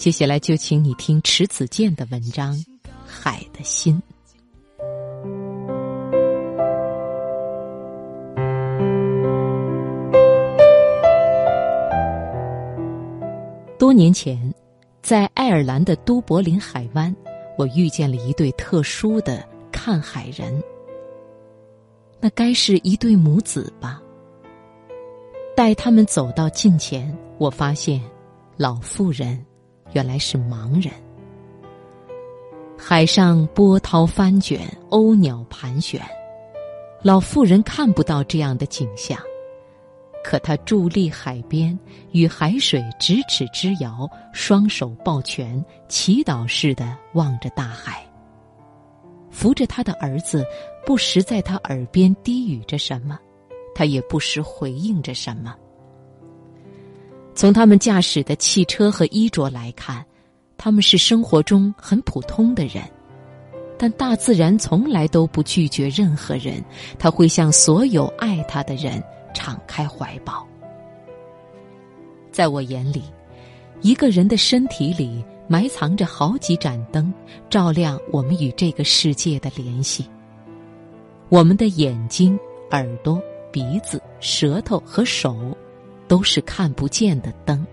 [0.00, 2.56] 接下来就请你听迟子建的文章
[3.06, 4.02] 《海的心》。
[13.78, 14.54] 多年前，
[15.02, 17.14] 在爱尔兰的都柏林海湾，
[17.58, 20.64] 我遇见了一对特殊的看海人。
[22.18, 24.00] 那该是一对母子吧？
[25.54, 28.00] 待他们走到近前，我发现，
[28.56, 29.38] 老妇人
[29.92, 30.92] 原来是盲人。
[32.76, 36.00] 海上波涛翻卷，鸥鸟盘旋，
[37.02, 39.18] 老妇人看不到这样的景象。
[40.22, 41.78] 可她伫立海边，
[42.12, 48.04] 与海水咫尺之遥，双手抱拳，祈祷似的望着大海。
[49.30, 50.44] 扶着他的儿子，
[50.84, 53.18] 不时在他耳边低语着什么，
[53.74, 55.54] 他也不时回应着什么。
[57.40, 60.04] 从他们驾驶的汽车和衣着来看，
[60.58, 62.84] 他们是生活中很普通的人，
[63.78, 66.62] 但大自然从来都不拒绝任何人，
[66.98, 69.02] 他会向所有爱他的人。
[69.32, 70.46] 敞开怀抱，
[72.30, 73.04] 在我眼里，
[73.80, 77.10] 一个人的身体里埋藏着好几盏灯，
[77.48, 80.04] 照亮我们与这个世界的联系。
[81.30, 82.38] 我们的眼睛、
[82.72, 83.18] 耳朵、
[83.50, 85.56] 鼻子、舌头和手，
[86.10, 87.64] 都是看不见的灯。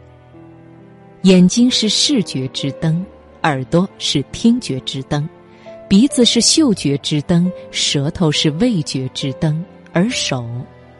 [1.23, 3.03] 眼睛是视觉之灯，
[3.41, 5.27] 耳朵是听觉之灯，
[5.89, 10.47] 鼻子是嗅觉之灯，舌头是味觉之灯，而手。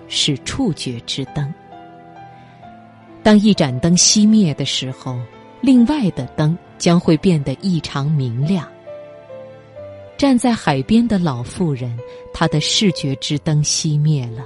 [0.10, 1.54] 是触觉之灯。
[3.22, 5.20] 当一盏灯熄灭的时候，
[5.60, 8.66] 另外的灯将会变得异常明亮。
[10.18, 11.94] 站在海边的老妇人，
[12.34, 14.46] 她的视觉之灯熄灭了，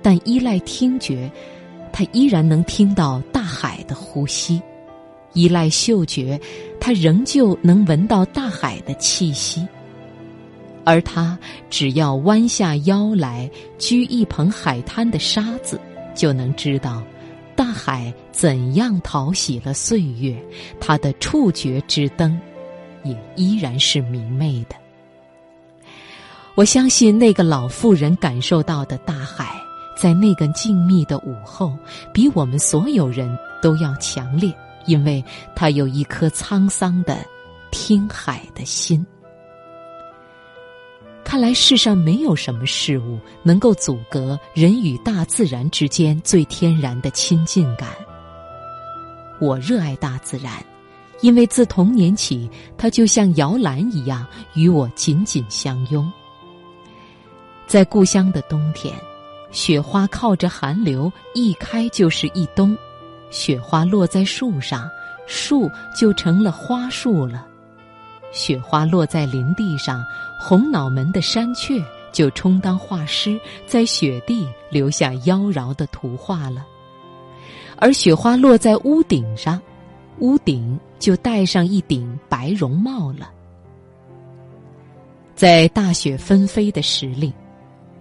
[0.00, 1.30] 但依赖听觉，
[1.98, 4.60] 他依然能听到大海的呼吸；
[5.32, 6.38] 依赖嗅觉，
[6.78, 9.66] 他仍旧能闻到大海的气息。
[10.84, 11.38] 而他
[11.70, 15.80] 只要弯下腰来掬一捧海滩的沙子，
[16.14, 17.02] 就能知道
[17.56, 20.36] 大海怎样淘洗了岁月。
[20.78, 22.38] 他的触觉之灯
[23.04, 24.76] 也依然是明媚的。
[26.56, 29.58] 我相信那个老妇人感受到的大海，
[29.96, 31.76] 在那个静谧的午后，
[32.12, 34.54] 比我们所有人都要强烈，
[34.86, 35.24] 因为
[35.54, 37.18] 他有一颗沧桑的
[37.72, 39.04] 听海的心。
[41.24, 47.88] 看来世上没有什么事物能够阻隔人与大自然之间最天然的亲近感。
[49.40, 50.64] 我热爱大自然，
[51.22, 52.48] 因为自童年起，
[52.78, 54.24] 它就像摇篮一样
[54.54, 56.10] 与我紧紧相拥。
[57.66, 58.94] 在故乡的冬天，
[59.56, 62.76] 雪花靠着寒流一开就是一冬，
[63.30, 64.86] 雪花落在树上，
[65.26, 65.66] 树
[65.98, 67.46] 就成了花树了。
[68.32, 70.04] 雪花落在林地上。
[70.38, 76.66] 红脑门的山雀就充当画师，在雪地留下妖娆的图画了。
[77.76, 79.58] 而雪花落在屋顶上，
[80.18, 83.30] 屋顶就戴上一顶白绒帽了。
[85.34, 87.32] 在大雪纷飞的时令，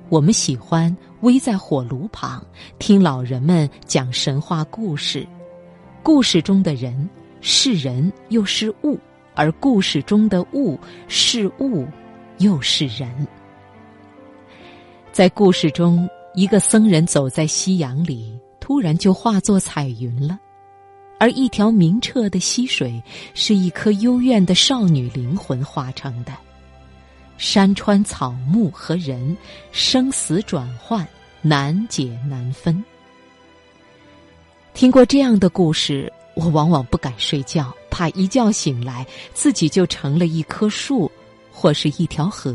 [0.10, 2.44] 我们喜欢偎在火炉旁，
[2.80, 5.28] 听老人们讲神话故事。
[6.04, 7.10] 故事中的人
[7.42, 9.00] 是人又是物，
[9.34, 11.88] 而故事中的物是物。
[12.40, 13.10] 又是人，
[15.14, 20.38] 在故事中，一个僧人走在夕阳里，突然就化作彩云了；
[21.18, 23.02] 而一条明澈的溪水，
[23.34, 26.34] 是一颗幽怨的少女灵魂化成的。
[27.38, 29.36] 山川草木和人，
[29.72, 31.08] 生死转换，
[31.42, 32.84] 难解难分。
[34.74, 41.12] 听过这样的故事，我往往不敢睡觉，怕一觉醒来，自己就成了一棵树。
[41.58, 42.54] 或是一条河。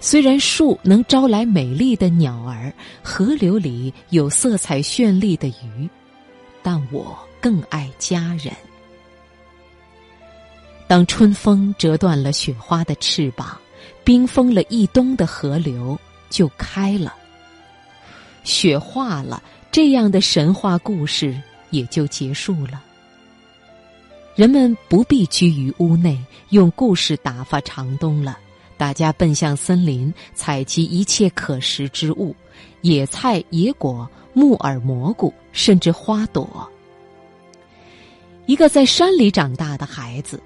[0.00, 2.72] 虽然树能招来美丽的鸟儿，
[3.02, 5.86] 河流里有色彩绚丽的鱼，
[6.62, 8.50] 但我更爱家人。
[10.92, 13.56] 当春风折断了雪花的翅膀，
[14.04, 15.98] 冰封了一冬的河流
[16.28, 17.14] 就开了。
[18.44, 21.34] 雪化了，这样的神话故事
[21.70, 22.84] 也就结束了。
[24.34, 28.38] 人们不必居于屋内，用故事打发长冬了。
[28.76, 32.36] 大家奔向森林，采集一切可食之物：
[32.82, 36.70] 野菜、野果、木耳、蘑菇，甚至花朵。
[38.44, 40.38] 一个在山里长大的孩子，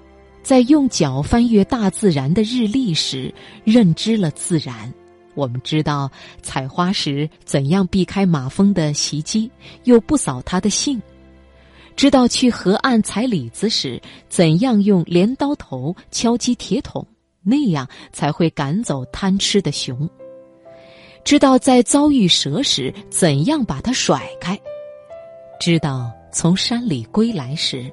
[0.47, 3.33] 在用脚翻阅大自然的日历时，
[3.65, 4.93] 认知了自然。
[5.35, 6.09] 我们知道
[6.41, 9.51] 采花时怎样避开马蜂的袭击，
[9.83, 11.01] 又不扫它的兴。
[11.97, 17.05] 知道去河岸采李子时怎样用镰刀头敲击铁桶，
[17.43, 20.07] 那样才会赶走贪吃的熊；
[21.25, 24.55] 知道在遭遇蛇时怎样把它甩开；
[25.59, 27.91] 知道从山里归来时，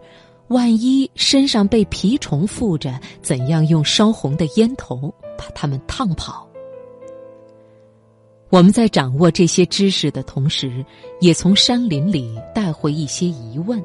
[0.48, 6.46] 万一身上被蜱虫附着，怎样用烧红的烟头把它们烫跑。
[8.50, 10.84] 我们在掌握这些知识的同时，
[11.20, 13.82] 也从山林里带回一些疑问。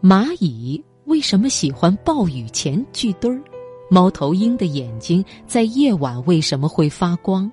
[0.00, 3.42] 蚂蚁为什么喜欢暴雨前聚堆儿？
[3.90, 7.50] 猫头鹰的眼睛在夜晚为什么会发光？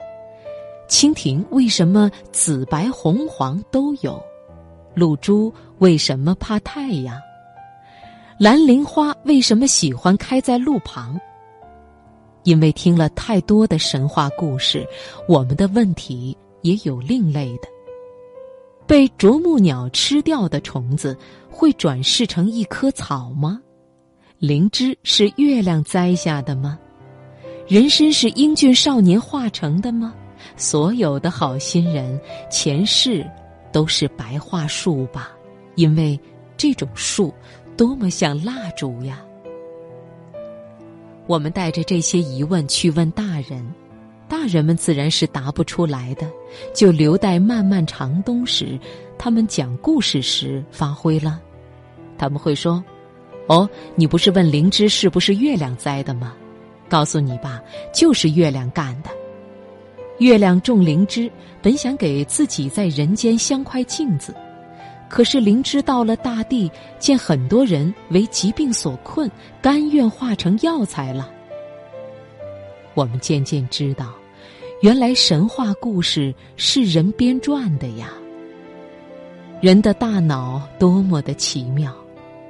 [0.87, 4.21] 蜻蜓为什么紫白红黄都有？
[4.93, 7.17] 露珠为什么怕太阳？
[8.41, 11.15] 蓝铃花为什么喜欢开在路旁？
[12.41, 14.83] 因为听了太多的神话故事，
[15.27, 17.67] 我们的问题也有另类的。
[18.87, 21.15] 被啄木鸟吃掉的虫子
[21.51, 23.61] 会转世成一棵草吗？
[24.39, 26.79] 灵芝是月亮栽下的吗？
[27.67, 30.15] 人参是英俊少年化成的吗？
[30.57, 33.23] 所有的好心人前世
[33.71, 35.29] 都是白桦树吧？
[35.75, 36.19] 因为
[36.57, 37.31] 这种树
[37.81, 39.25] 多么像蜡烛呀！
[41.25, 43.67] 我们带着这些疑问去问大人。
[44.27, 46.29] 大人们自然是答不出来的，
[46.75, 48.79] 就留待漫漫长冬时，
[49.17, 51.41] 他们讲故事时发挥了。
[52.19, 52.83] 他们会说
[53.49, 56.35] ：“哦，你不是问灵芝是不是月亮栽的吗？
[56.87, 57.59] 告诉你吧，
[57.91, 59.09] 就是月亮干的。
[60.19, 61.31] 月亮种灵芝，
[61.63, 64.35] 本想给自己在人间镶块镜子，
[65.11, 69.29] 可是灵芝到了大地，见很多人为疾病所困，
[69.61, 71.29] 甘愿化成药材了。
[72.93, 74.13] 我们渐渐知道。”
[74.81, 78.09] 原来神话故事是人编撰的呀！
[79.61, 81.93] 人的大脑多么的奇妙，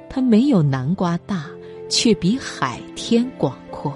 [0.08, 1.44] 它没有南瓜大，
[1.90, 3.92] 却比海天广阔。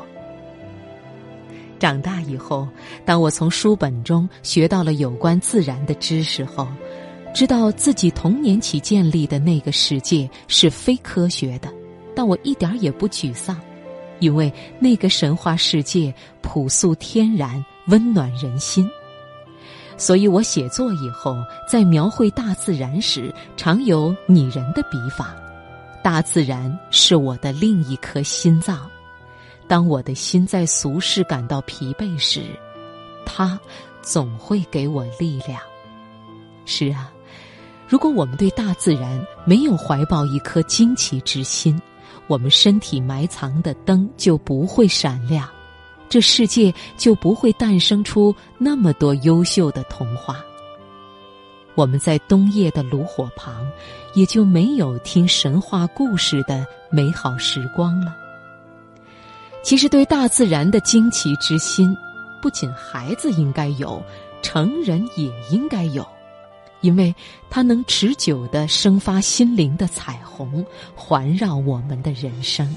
[1.79, 2.69] 长大以后，
[3.07, 6.69] 当我从书本中学到了有关自然的知识后，
[7.37, 11.71] 知道自己童年起建立的那个世界是非科学的，
[12.15, 13.61] 但我一点也不沮丧，
[14.21, 17.63] 因为那个神话世界朴素天然。
[17.89, 18.91] 温暖人心，
[19.97, 21.37] 所以我写作以后，
[21.71, 25.37] 在描绘大自然时，常有拟人的笔法。
[26.03, 28.91] 大自然是我的另一颗心脏。
[29.69, 32.43] 当我的心在俗世感到疲惫时，
[33.25, 33.61] 它
[34.03, 35.61] 总会给我力量。
[36.65, 37.13] 是啊，
[37.89, 41.81] 如果我们对大自然没有怀抱一颗惊奇之心，
[42.27, 45.49] 我们身体埋藏的灯就不会闪亮。
[46.09, 50.45] 这世界就不会诞生出那么多优秀的童话。
[51.75, 53.67] 我们在冬夜的炉火旁，
[54.15, 58.17] 也就没有听神话故事的美好时光了。
[59.63, 61.95] 其实，对大自然的惊奇之心，
[62.41, 64.03] 不仅孩子应该有，
[64.43, 66.07] 成人也应该有，
[66.81, 67.15] 因为
[67.51, 70.65] 它能持久的生发心灵的彩虹，
[70.95, 72.75] 环绕我们的人生。